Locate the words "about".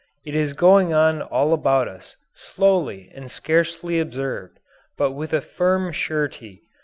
1.53-1.87